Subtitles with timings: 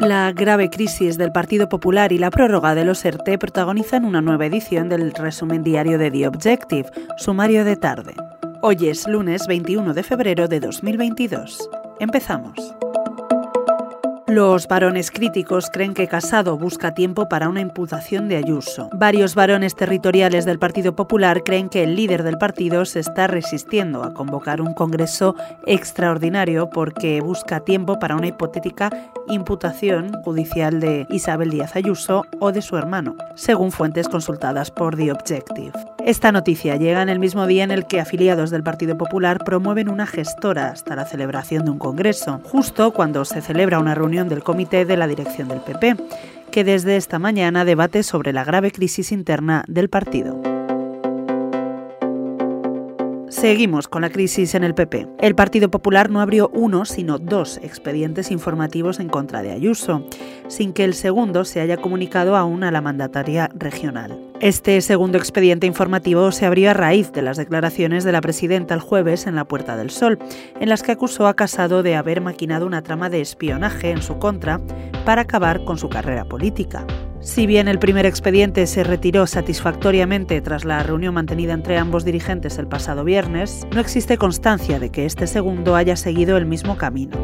[0.00, 4.46] La grave crisis del Partido Popular y la prórroga de los ERTE protagonizan una nueva
[4.46, 8.14] edición del resumen diario de The Objective, sumario de tarde.
[8.62, 11.68] Hoy es lunes 21 de febrero de 2022.
[11.98, 12.74] Empezamos.
[14.30, 18.88] Los varones críticos creen que Casado busca tiempo para una imputación de Ayuso.
[18.92, 24.04] Varios varones territoriales del Partido Popular creen que el líder del partido se está resistiendo
[24.04, 25.34] a convocar un congreso
[25.66, 28.90] extraordinario porque busca tiempo para una hipotética
[29.30, 35.12] imputación judicial de Isabel Díaz Ayuso o de su hermano, según fuentes consultadas por The
[35.12, 35.72] Objective.
[36.04, 39.88] Esta noticia llega en el mismo día en el que afiliados del Partido Popular promueven
[39.88, 44.42] una gestora hasta la celebración de un congreso, justo cuando se celebra una reunión del
[44.42, 45.96] comité de la dirección del PP,
[46.50, 50.39] que desde esta mañana debate sobre la grave crisis interna del partido.
[53.30, 55.06] Seguimos con la crisis en el PP.
[55.20, 60.04] El Partido Popular no abrió uno, sino dos expedientes informativos en contra de Ayuso,
[60.48, 64.18] sin que el segundo se haya comunicado aún a la mandataria regional.
[64.40, 68.80] Este segundo expediente informativo se abrió a raíz de las declaraciones de la presidenta el
[68.80, 70.18] jueves en la Puerta del Sol,
[70.58, 74.18] en las que acusó a Casado de haber maquinado una trama de espionaje en su
[74.18, 74.60] contra
[75.04, 76.84] para acabar con su carrera política.
[77.20, 82.58] Si bien el primer expediente se retiró satisfactoriamente tras la reunión mantenida entre ambos dirigentes
[82.58, 87.18] el pasado viernes, no existe constancia de que este segundo haya seguido el mismo camino.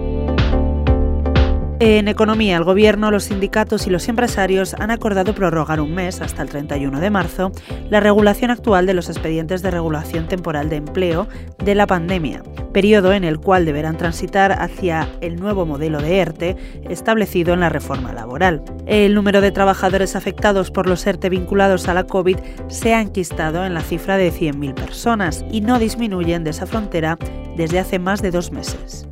[1.78, 6.42] En economía, el gobierno, los sindicatos y los empresarios han acordado prorrogar un mes, hasta
[6.42, 7.52] el 31 de marzo,
[7.90, 11.26] la regulación actual de los expedientes de regulación temporal de empleo
[11.62, 12.42] de la pandemia,
[12.76, 16.56] periodo en el cual deberán transitar hacia el nuevo modelo de ERTE
[16.90, 18.62] establecido en la reforma laboral.
[18.84, 22.36] El número de trabajadores afectados por los ERTE vinculados a la COVID
[22.68, 27.16] se ha enquistado en la cifra de 100.000 personas y no disminuyen de esa frontera
[27.56, 29.08] desde hace más de dos meses.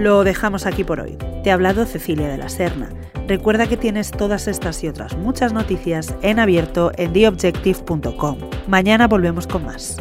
[0.00, 1.16] Lo dejamos aquí por hoy.
[1.44, 2.88] Te ha hablado Cecilia de la Serna.
[3.28, 8.38] Recuerda que tienes todas estas y otras muchas noticias en abierto en theobjective.com.
[8.66, 9.96] Mañana volvemos con más.